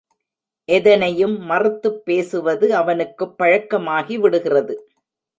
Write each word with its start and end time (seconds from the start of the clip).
எதனையும் 0.67 1.35
மறுத்துப் 1.41 2.05
பேசுவது 2.05 2.75
அவனுக்குப் 2.75 3.43
பழக்கமாகிவிடுகிறது. 3.43 4.75